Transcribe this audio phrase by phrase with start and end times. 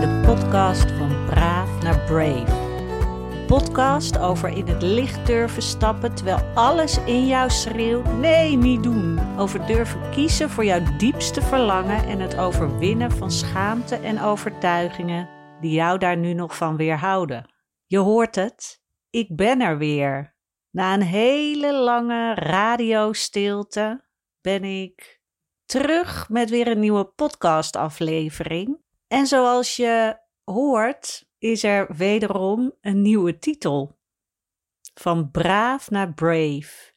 [0.00, 2.52] bij de podcast van Braaf naar Brave.
[3.30, 8.82] Een podcast over in het licht durven stappen terwijl alles in jou schreeuwt: nee, niet
[8.82, 9.38] doen.
[9.38, 15.28] Over durven kiezen voor jouw diepste verlangen en het overwinnen van schaamte en overtuigingen
[15.60, 17.54] die jou daar nu nog van weerhouden.
[17.86, 20.36] Je hoort het, ik ben er weer.
[20.70, 24.04] Na een hele lange radiostilte
[24.40, 25.20] ben ik
[25.64, 28.84] terug met weer een nieuwe podcastaflevering.
[29.06, 33.98] En zoals je hoort, is er wederom een nieuwe titel.
[34.94, 36.94] Van braaf naar brave.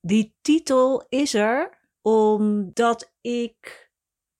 [0.00, 3.90] Die titel is er omdat ik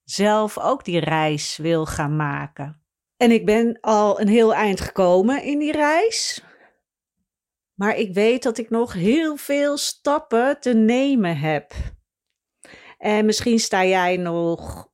[0.05, 2.85] zelf ook die reis wil gaan maken.
[3.17, 6.45] En ik ben al een heel eind gekomen in die reis.
[7.75, 11.73] Maar ik weet dat ik nog heel veel stappen te nemen heb.
[12.99, 14.90] En misschien sta jij nog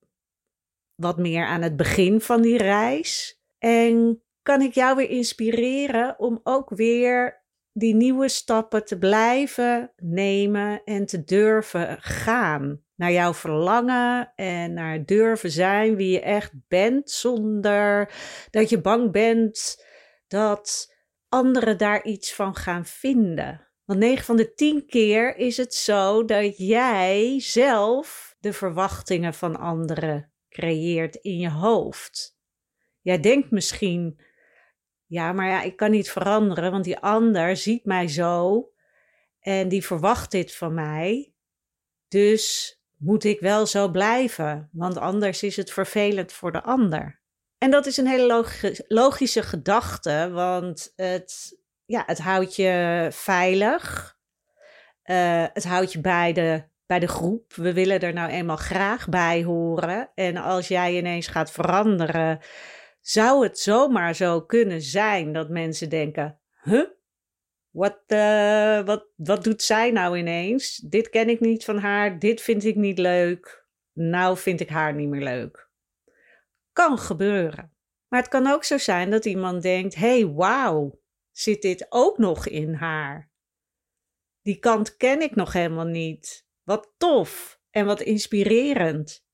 [0.96, 3.40] wat meer aan het begin van die reis.
[3.58, 10.82] En kan ik jou weer inspireren om ook weer die nieuwe stappen te blijven nemen
[10.84, 12.84] en te durven gaan.
[12.94, 18.12] Naar jouw verlangen en naar durven zijn wie je echt bent, zonder
[18.50, 19.84] dat je bang bent
[20.26, 20.94] dat
[21.28, 23.68] anderen daar iets van gaan vinden.
[23.84, 29.56] Want 9 van de 10 keer is het zo dat jij zelf de verwachtingen van
[29.56, 32.38] anderen creëert in je hoofd.
[33.00, 34.20] Jij denkt misschien,
[35.06, 38.68] ja, maar ja, ik kan niet veranderen, want die ander ziet mij zo
[39.40, 41.32] en die verwacht dit van mij.
[42.08, 47.20] Dus moet ik wel zo blijven, want anders is het vervelend voor de ander.
[47.58, 48.44] En dat is een hele
[48.88, 54.14] logische gedachte, want het, ja, het houdt je veilig.
[55.04, 57.54] Uh, het houdt je bij de bij de groep.
[57.54, 60.10] We willen er nou eenmaal graag bij horen.
[60.14, 62.38] En als jij ineens gaat veranderen,
[63.00, 66.88] zou het zomaar zo kunnen zijn dat mensen denken: huh?
[67.70, 70.76] Wat, uh, wat, wat doet zij nou ineens?
[70.76, 73.66] Dit ken ik niet van haar, dit vind ik niet leuk.
[73.92, 75.70] Nou vind ik haar niet meer leuk.
[76.72, 77.74] Kan gebeuren.
[78.08, 82.46] Maar het kan ook zo zijn dat iemand denkt: hey, wauw, zit dit ook nog
[82.46, 83.30] in haar?
[84.42, 86.45] Die kant ken ik nog helemaal niet.
[86.66, 89.24] Wat tof en wat inspirerend.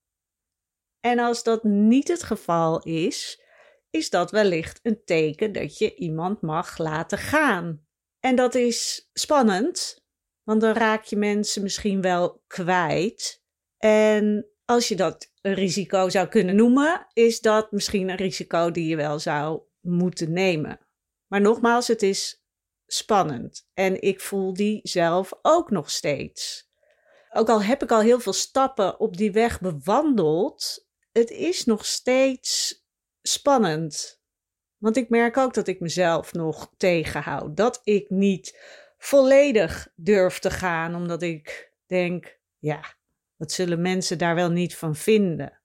[1.01, 3.43] En als dat niet het geval is,
[3.91, 7.87] is dat wellicht een teken dat je iemand mag laten gaan.
[8.21, 10.05] En dat is spannend,
[10.43, 13.43] want dan raak je mensen misschien wel kwijt.
[13.77, 18.87] En als je dat een risico zou kunnen noemen, is dat misschien een risico die
[18.87, 20.81] je wel zou moeten nemen.
[21.27, 22.45] Maar nogmaals, het is
[22.87, 26.71] spannend en ik voel die zelf ook nog steeds
[27.33, 31.87] ook al heb ik al heel veel stappen op die weg bewandeld, het is nog
[31.87, 32.85] steeds
[33.23, 34.21] spannend.
[34.79, 37.57] Want ik merk ook dat ik mezelf nog tegenhoud.
[37.57, 38.61] Dat ik niet
[38.99, 42.81] volledig durf te gaan, omdat ik denk, ja,
[43.37, 45.61] wat zullen mensen daar wel niet van vinden?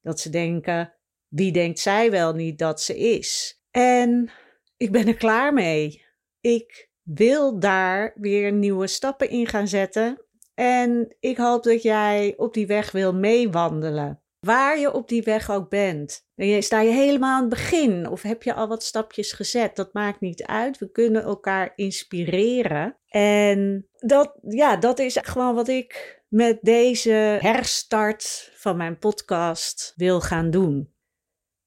[0.00, 0.94] Dat ze denken,
[1.28, 3.60] wie denkt zij wel niet dat ze is?
[3.70, 4.30] En
[4.76, 6.04] ik ben er klaar mee.
[6.40, 10.24] Ik wil daar weer nieuwe stappen in gaan zetten.
[10.60, 14.22] En ik hoop dat jij op die weg wil meewandelen.
[14.40, 16.26] Waar je op die weg ook bent.
[16.58, 19.76] Sta je helemaal aan het begin of heb je al wat stapjes gezet?
[19.76, 20.78] Dat maakt niet uit.
[20.78, 22.96] We kunnen elkaar inspireren.
[23.08, 30.20] En dat, ja, dat is gewoon wat ik met deze herstart van mijn podcast wil
[30.20, 30.94] gaan doen.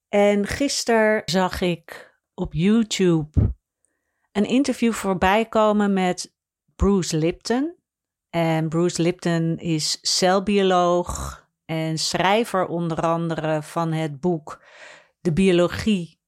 [0.09, 3.53] En gisteren zag ik op YouTube
[4.31, 6.35] een interview voorbij komen met
[6.75, 7.81] Bruce Lipton.
[8.33, 14.63] En Bruce Lipton is celbioloog en schrijver onder andere van het boek
[15.21, 16.19] De biologie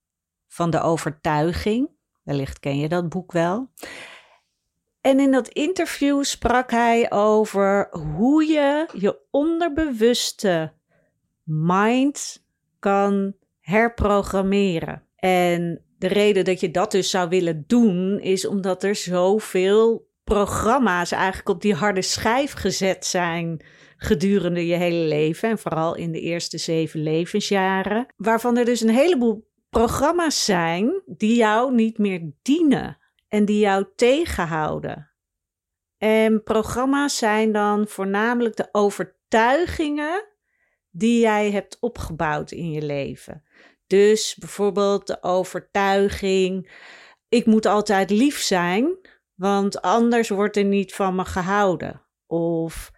[0.48, 1.90] van de overtuiging.
[2.24, 3.70] Wellicht ken je dat boek wel.
[5.02, 10.74] En in dat interview sprak hij over hoe je je onderbewuste
[11.44, 12.46] mind
[12.80, 15.04] kan herprogrammeren.
[15.16, 21.12] En de reden dat je dat dus zou willen doen, is omdat er zoveel programma's
[21.12, 23.66] eigenlijk op die harde schijf gezet zijn
[23.98, 25.50] gedurende je hele leven.
[25.50, 28.06] En vooral in de eerste zeven levensjaren.
[28.16, 33.86] Waarvan er dus een heleboel programma's zijn die jou niet meer dienen en die jou
[33.96, 35.12] tegenhouden.
[35.98, 40.26] En programma's zijn dan voornamelijk de overtuigingen
[40.92, 43.44] die jij hebt opgebouwd in je leven.
[43.88, 46.72] Dus bijvoorbeeld de overtuiging:
[47.30, 48.98] ik moet altijd lief zijn
[49.36, 52.02] want anders wordt er niet van me gehouden.
[52.28, 52.92] Of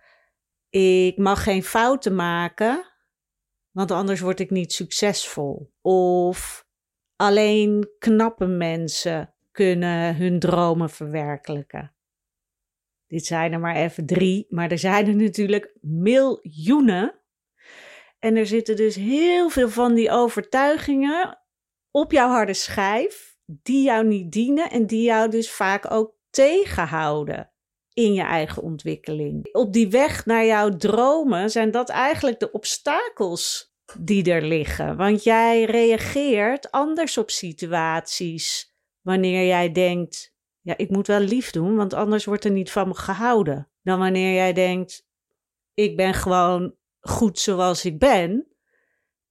[0.70, 2.94] ik mag geen fouten maken,
[3.72, 5.74] want anders word ik niet succesvol.
[5.82, 6.66] Of
[7.16, 11.96] alleen knappe mensen kunnen hun dromen verwerkelijken.
[13.08, 17.22] Dit zijn er maar even drie, maar er zijn er natuurlijk miljoenen.
[18.20, 21.40] En er zitten dus heel veel van die overtuigingen
[21.92, 27.52] op jouw harde schijf, die jou niet dienen en die jou dus vaak ook tegenhouden
[27.94, 29.54] in je eigen ontwikkeling.
[29.54, 34.98] Op die weg naar jouw dromen zijn dat eigenlijk de obstakels die er liggen.
[34.98, 41.76] Want jij reageert anders op situaties wanneer jij denkt: ja, ik moet wel lief doen,
[41.76, 43.70] want anders wordt er niet van me gehouden.
[43.84, 45.08] Dan wanneer jij denkt:
[45.74, 48.48] ik ben gewoon goed zoals ik ben.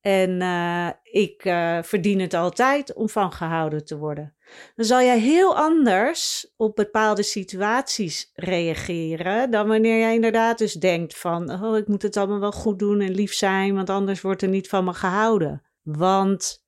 [0.01, 4.36] En uh, ik uh, verdien het altijd om van gehouden te worden.
[4.75, 11.19] Dan zal jij heel anders op bepaalde situaties reageren dan wanneer jij inderdaad dus denkt
[11.19, 14.43] van, oh, ik moet het allemaal wel goed doen en lief zijn, want anders wordt
[14.43, 15.63] er niet van me gehouden.
[15.83, 16.65] Want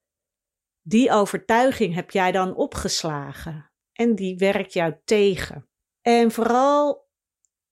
[0.82, 5.68] die overtuiging heb jij dan opgeslagen en die werkt jou tegen.
[6.00, 7.08] En vooral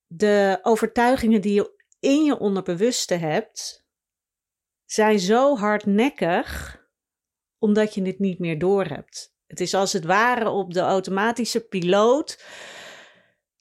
[0.07, 3.87] de overtuigingen die je in je onderbewuste hebt,
[4.85, 6.81] zijn zo hardnekkig
[7.59, 9.36] omdat je het niet meer doorhebt.
[9.47, 12.45] Het is als het ware op de automatische piloot.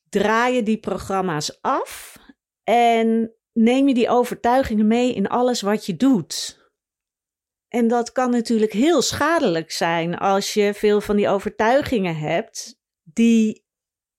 [0.09, 2.17] Draai je die programma's af
[2.63, 6.63] en neem je die overtuigingen mee in alles wat je doet.
[7.67, 13.65] En dat kan natuurlijk heel schadelijk zijn als je veel van die overtuigingen hebt die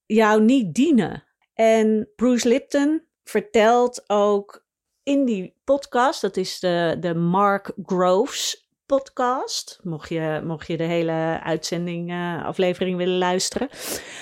[0.06, 1.24] jou niet dienen.
[1.54, 4.66] En Bruce Lipton vertelt ook
[5.02, 10.84] in die podcast, dat is de, de Mark Groves podcast, mocht je, mocht je de
[10.84, 13.68] hele uitzending, uh, aflevering willen luisteren.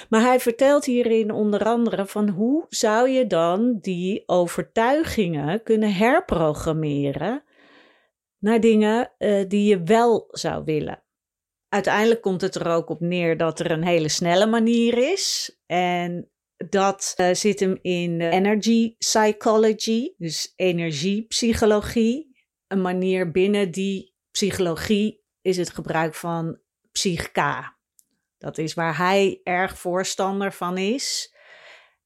[0.08, 7.44] Maar hij vertelt hierin onder andere van hoe zou je dan die overtuigingen kunnen herprogrammeren
[8.38, 11.02] naar dingen uh, die je wel zou willen.
[11.68, 15.56] Uiteindelijk komt het er ook op neer dat er een hele snelle manier is.
[15.66, 16.30] En
[16.68, 22.32] dat uh, zit hem in energy psychology, dus energiepsychologie.
[22.66, 26.58] Een manier binnen die psychologie is het gebruik van
[26.92, 27.76] psychka.
[28.38, 31.34] Dat is waar hij erg voorstander van is.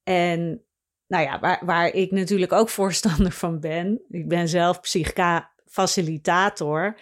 [0.02, 0.64] En
[1.06, 4.04] nou ja, waar, waar ik natuurlijk ook voorstander van ben.
[4.08, 6.98] Ik ben zelf psychka facilitator.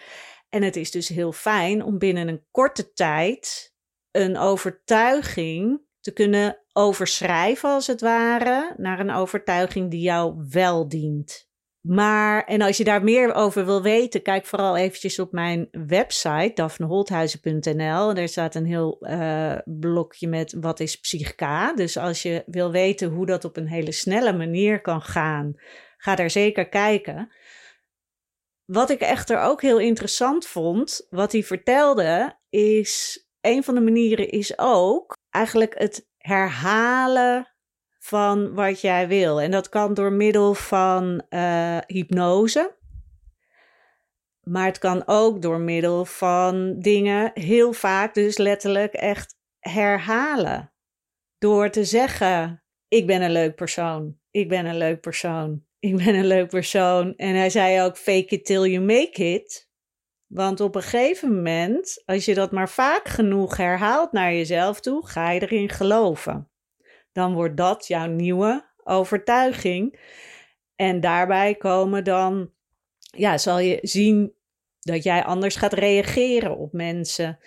[0.49, 3.73] En het is dus heel fijn om binnen een korte tijd
[4.11, 11.46] een overtuiging te kunnen overschrijven, als het ware, naar een overtuiging die jou wel dient.
[11.81, 16.51] Maar, en als je daar meer over wil weten, kijk vooral eventjes op mijn website,
[16.53, 18.13] daphneholthuizen.nl.
[18.13, 21.73] Daar staat een heel uh, blokje met wat is psychica.
[21.73, 25.53] Dus als je wil weten hoe dat op een hele snelle manier kan gaan,
[25.97, 27.31] ga daar zeker kijken.
[28.65, 34.29] Wat ik echter ook heel interessant vond, wat hij vertelde, is een van de manieren
[34.29, 37.56] is ook eigenlijk het herhalen
[38.07, 39.41] van wat jij wil.
[39.41, 42.75] En dat kan door middel van uh, hypnose.
[44.43, 50.73] Maar het kan ook door middel van dingen heel vaak, dus letterlijk echt herhalen.
[51.37, 54.17] Door te zeggen: Ik ben een leuk persoon.
[54.31, 55.65] Ik ben een leuk persoon.
[55.79, 57.15] Ik ben een leuk persoon.
[57.15, 59.69] En hij zei ook: Fake it till you make it.
[60.27, 65.07] Want op een gegeven moment, als je dat maar vaak genoeg herhaalt naar jezelf toe,
[65.07, 66.51] ga je erin geloven
[67.17, 69.99] dan wordt dat jouw nieuwe overtuiging.
[70.75, 72.51] En daarbij komen dan,
[72.99, 74.33] ja, zal je zien
[74.79, 77.39] dat jij anders gaat reageren op mensen.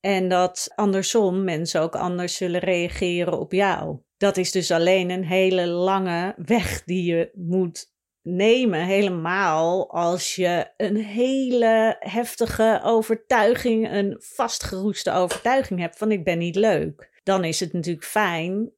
[0.00, 3.98] En dat andersom mensen ook anders zullen reageren op jou.
[4.16, 7.92] Dat is dus alleen een hele lange weg die je moet
[8.22, 8.84] nemen.
[8.84, 16.56] Helemaal als je een hele heftige overtuiging, een vastgeroeste overtuiging hebt van ik ben niet
[16.56, 17.20] leuk.
[17.22, 18.72] Dan is het natuurlijk fijn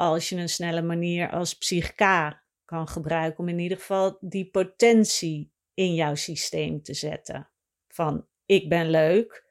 [0.00, 5.52] als je een snelle manier als psychica kan gebruiken om in ieder geval die potentie
[5.74, 7.50] in jouw systeem te zetten.
[7.88, 9.44] Van ik ben leuk,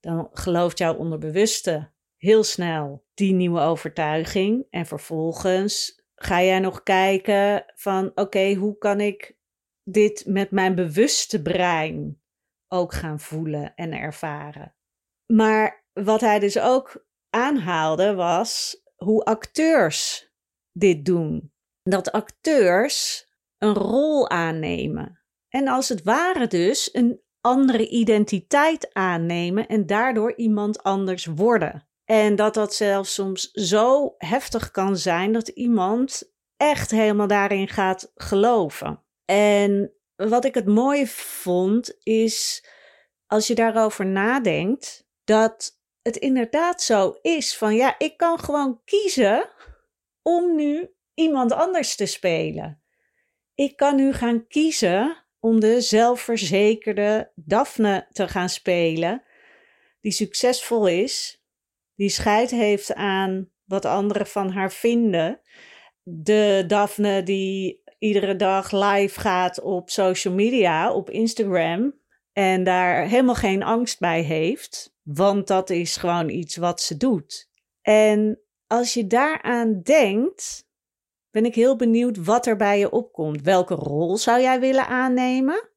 [0.00, 7.64] dan gelooft jouw onderbewuste heel snel die nieuwe overtuiging en vervolgens ga jij nog kijken
[7.74, 9.36] van oké, hoe kan ik
[9.84, 12.20] dit met mijn bewuste brein
[12.68, 14.74] ook gaan voelen en ervaren.
[15.26, 20.30] Maar wat hij dus ook aanhaalde was hoe acteurs
[20.72, 21.52] dit doen.
[21.82, 23.26] Dat acteurs
[23.58, 25.20] een rol aannemen.
[25.48, 31.88] En als het ware dus een andere identiteit aannemen en daardoor iemand anders worden.
[32.04, 38.12] En dat dat zelfs soms zo heftig kan zijn dat iemand echt helemaal daarin gaat
[38.14, 39.04] geloven.
[39.24, 42.66] En wat ik het mooie vond, is
[43.26, 45.75] als je daarover nadenkt, dat
[46.06, 49.50] het inderdaad zo is van ja, ik kan gewoon kiezen
[50.22, 52.82] om nu iemand anders te spelen.
[53.54, 59.22] Ik kan nu gaan kiezen om de zelfverzekerde Daphne te gaan spelen,
[60.00, 61.42] die succesvol is,
[61.94, 65.40] die scheid heeft aan wat anderen van haar vinden.
[66.02, 72.00] De Daphne die iedere dag live gaat op social media, op Instagram,
[72.32, 77.50] en daar helemaal geen angst bij heeft, want dat is gewoon iets wat ze doet.
[77.82, 80.68] En als je daaraan denkt,
[81.30, 83.42] ben ik heel benieuwd wat er bij je opkomt.
[83.42, 85.70] Welke rol zou jij willen aannemen?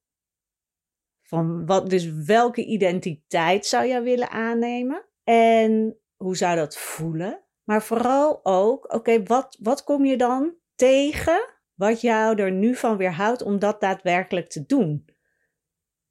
[1.22, 5.06] Van wat, dus welke identiteit zou jij willen aannemen?
[5.24, 7.44] En hoe zou dat voelen?
[7.64, 12.98] Maar vooral ook, oké, wat, wat kom je dan tegen wat jou er nu van
[12.98, 15.06] weerhoudt om dat daadwerkelijk te doen?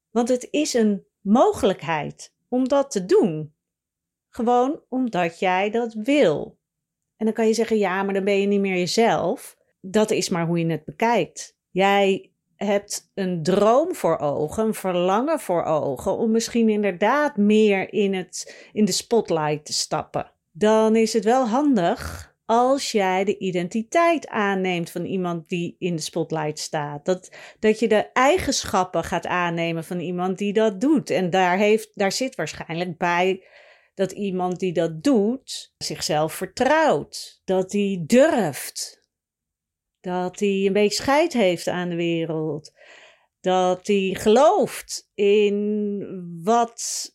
[0.09, 3.53] Want het is een mogelijkheid om dat te doen.
[4.29, 6.59] Gewoon omdat jij dat wil.
[7.17, 9.57] En dan kan je zeggen, ja, maar dan ben je niet meer jezelf.
[9.81, 11.57] Dat is maar hoe je het bekijkt.
[11.69, 18.13] Jij hebt een droom voor ogen, een verlangen voor ogen om misschien inderdaad meer in,
[18.13, 20.31] het, in de spotlight te stappen.
[20.51, 26.01] Dan is het wel handig als jij de identiteit aanneemt van iemand die in de
[26.01, 27.05] spotlight staat.
[27.05, 31.09] Dat, dat je de eigenschappen gaat aannemen van iemand die dat doet.
[31.09, 33.43] En daar, heeft, daar zit waarschijnlijk bij
[33.93, 37.41] dat iemand die dat doet zichzelf vertrouwt.
[37.43, 39.07] Dat hij durft.
[39.99, 42.71] Dat hij een beetje scheid heeft aan de wereld.
[43.39, 47.09] Dat hij gelooft in wat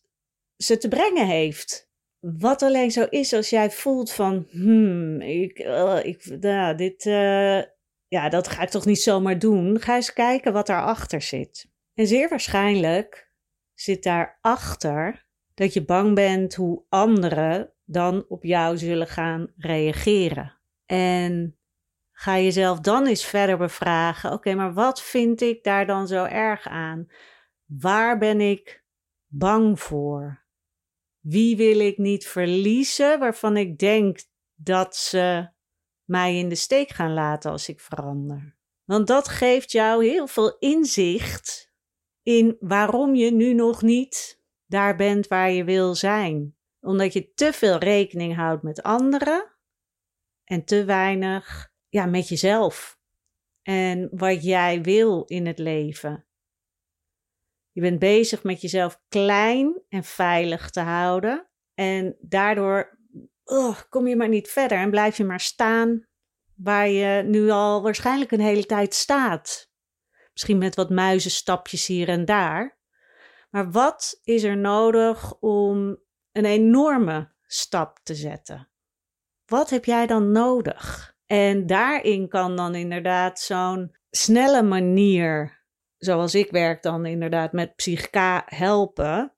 [0.57, 1.84] ze te brengen heeft.
[2.33, 7.61] Wat alleen zo is als jij voelt van, hmm, ik, uh, ik, ja, dit, uh,
[8.07, 9.79] ja, dat ga ik toch niet zomaar doen.
[9.79, 11.69] Ga eens kijken wat daarachter zit.
[11.93, 13.31] En zeer waarschijnlijk
[13.73, 20.57] zit daarachter dat je bang bent hoe anderen dan op jou zullen gaan reageren.
[20.85, 21.57] En
[22.11, 26.67] ga jezelf dan eens verder bevragen: oké, maar wat vind ik daar dan zo erg
[26.67, 27.07] aan?
[27.65, 28.83] Waar ben ik
[29.27, 30.44] bang voor?
[31.27, 34.19] Wie wil ik niet verliezen waarvan ik denk
[34.55, 35.49] dat ze
[36.03, 38.57] mij in de steek gaan laten als ik verander?
[38.83, 41.71] Want dat geeft jou heel veel inzicht
[42.23, 46.55] in waarom je nu nog niet daar bent waar je wil zijn.
[46.79, 49.55] Omdat je te veel rekening houdt met anderen
[50.43, 52.99] en te weinig ja, met jezelf.
[53.61, 56.24] En wat jij wil in het leven.
[57.75, 61.47] Je bent bezig met jezelf klein en veilig te houden.
[61.73, 62.97] En daardoor
[63.43, 66.07] oh, kom je maar niet verder en blijf je maar staan
[66.55, 69.71] waar je nu al waarschijnlijk een hele tijd staat.
[70.31, 72.79] Misschien met wat muizenstapjes hier en daar.
[73.49, 75.97] Maar wat is er nodig om
[76.31, 78.69] een enorme stap te zetten?
[79.45, 81.15] Wat heb jij dan nodig?
[81.25, 85.64] En daarin kan dan inderdaad zo'n snelle manier
[85.97, 89.33] zoals ik werk dan inderdaad met psychica helpen.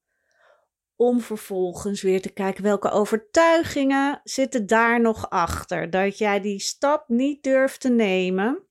[0.95, 5.89] Om vervolgens weer te kijken welke overtuigingen zitten daar nog achter.
[5.89, 8.67] Dat jij die stap niet durft te nemen.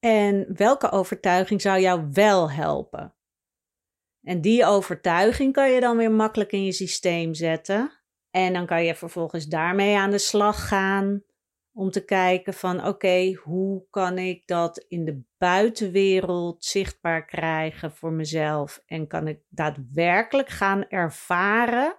[0.00, 3.14] En welke overtuiging zou jou wel helpen?
[4.22, 7.92] En die overtuiging kan je dan weer makkelijk in je systeem zetten.
[8.30, 11.22] En dan kan je vervolgens daarmee aan de slag gaan
[11.74, 18.12] om te kijken van oké, hoe kan ik dat in de buitenwereld zichtbaar krijgen voor
[18.12, 21.98] mezelf en kan ik daadwerkelijk gaan ervaren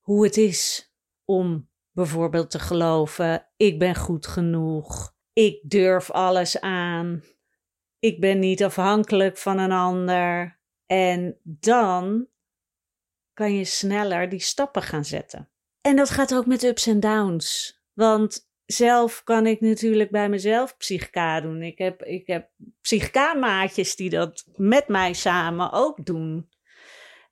[0.00, 0.92] hoe het is
[1.24, 7.22] om bijvoorbeeld te geloven ik ben goed genoeg, ik durf alles aan,
[7.98, 12.26] ik ben niet afhankelijk van een ander en dan
[13.32, 15.48] kan je sneller die stappen gaan zetten.
[15.80, 17.81] En dat gaat ook met ups en downs.
[17.92, 21.62] Want zelf kan ik natuurlijk bij mezelf psychica doen.
[21.62, 26.48] Ik heb, ik heb psychica-maatjes die dat met mij samen ook doen.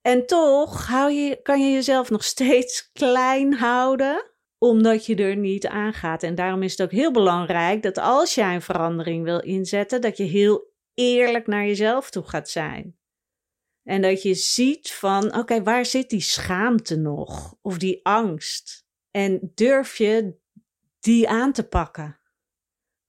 [0.02, 5.66] En toch hou je, kan je jezelf nog steeds klein houden, omdat je er niet
[5.66, 6.22] aan gaat.
[6.22, 10.16] En daarom is het ook heel belangrijk dat als jij een verandering wil inzetten, dat
[10.16, 12.98] je heel eerlijk naar jezelf toe gaat zijn.
[13.82, 17.56] En dat je ziet van, oké, waar zit die schaamte nog?
[17.62, 18.84] Of die angst?
[19.10, 20.38] En durf je
[21.00, 22.20] die aan te pakken.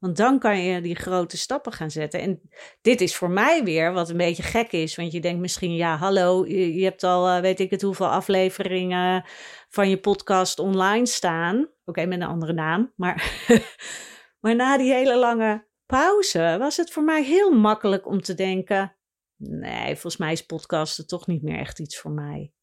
[0.01, 2.21] Want dan kan je die grote stappen gaan zetten.
[2.21, 2.41] En
[2.81, 4.95] dit is voor mij weer wat een beetje gek is.
[4.95, 9.25] Want je denkt misschien, ja, hallo, je, hebt al uh, weet ik het hoeveel afleveringen
[9.69, 11.69] van je podcast online staan.
[11.85, 12.93] Oké, met een andere naam.
[12.95, 13.43] Maar,
[14.41, 18.95] maar na die hele lange pauze was het voor mij heel makkelijk om te denken:
[19.35, 22.53] nee, volgens mij is podcasten toch niet meer echt iets voor mij.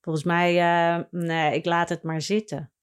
[0.00, 2.73] Volgens mij, uh, nee, ik laat het maar zitten.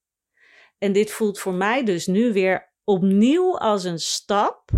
[0.84, 4.70] En dit voelt voor mij dus nu weer opnieuw als een stap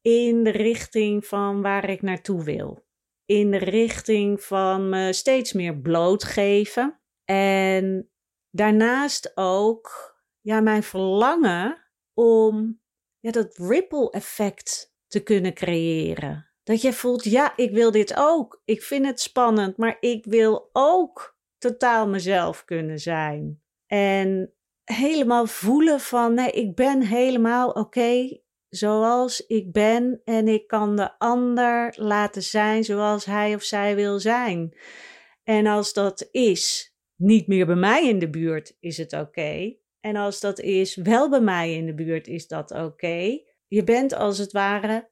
[0.00, 2.86] in de richting van waar ik naartoe wil.
[3.24, 7.00] In de richting van me steeds meer blootgeven.
[7.24, 8.10] En
[8.50, 12.80] daarnaast ook ja, mijn verlangen om
[13.18, 16.50] ja, dat ripple effect te kunnen creëren.
[16.62, 18.62] Dat je voelt, ja, ik wil dit ook.
[18.64, 23.62] Ik vind het spannend, maar ik wil ook totaal mezelf kunnen zijn.
[23.86, 24.54] En
[24.92, 31.18] helemaal voelen van, nee, ik ben helemaal oké zoals ik ben en ik kan de
[31.18, 34.76] ander laten zijn zoals hij of zij wil zijn.
[35.42, 39.76] En als dat is niet meer bij mij in de buurt, is het oké.
[40.00, 43.40] En als dat is wel bij mij in de buurt, is dat oké.
[43.66, 45.08] Je bent als het ware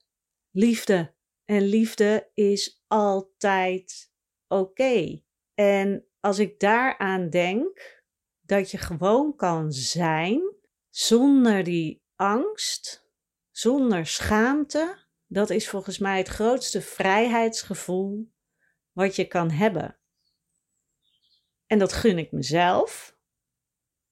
[0.50, 1.14] liefde.
[1.44, 4.12] En liefde is altijd
[4.49, 5.23] oké.
[5.54, 7.98] En als ik daaraan denk,
[8.49, 10.55] dat je gewoon kan zijn
[10.90, 13.09] zonder die angst,
[13.50, 18.33] zonder schaamte, dat is volgens mij het grootste vrijheidsgevoel
[18.93, 19.99] wat je kan hebben.
[21.67, 23.17] En dat gun ik mezelf.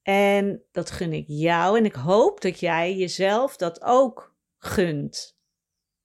[0.01, 1.77] En dat gun ik jou.
[1.77, 5.37] En ik hoop dat jij jezelf dat ook gunt.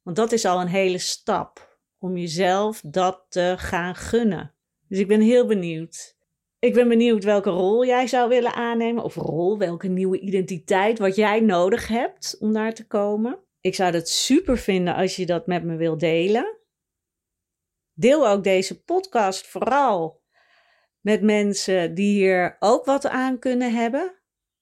[0.03, 4.55] Want dat is al een hele stap om jezelf dat te gaan gunnen.
[4.89, 6.21] Dus ik ben heel benieuwd.
[6.63, 9.05] Ik ben benieuwd welke rol jij zou willen aannemen.
[9.05, 13.39] Of rol, welke nieuwe identiteit, wat jij nodig hebt om daar te komen.
[13.61, 16.59] Ik zou het super vinden als je dat met me wilt delen.
[17.93, 20.23] Deel ook deze podcast vooral
[21.01, 24.15] met mensen die hier ook wat aan kunnen hebben.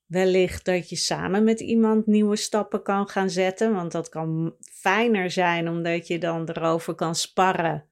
[0.04, 5.30] Wellicht dat je samen met iemand nieuwe stappen kan gaan zetten, want dat kan fijner
[5.30, 7.90] zijn omdat je dan erover kan sparren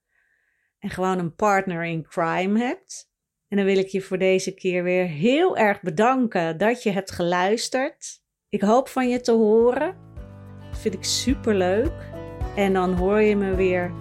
[0.78, 3.07] en gewoon een partner in crime hebt.
[3.48, 7.10] En dan wil ik je voor deze keer weer heel erg bedanken dat je hebt
[7.10, 8.22] geluisterd.
[8.48, 9.96] Ik hoop van je te horen.
[10.70, 12.10] Dat vind ik super leuk.
[12.56, 13.92] En dan hoor je me weer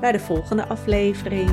[0.00, 1.50] bij de volgende aflevering.